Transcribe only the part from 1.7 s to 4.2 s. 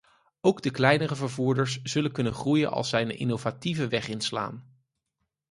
zullen kunnen groeien als zij een innovatieve weg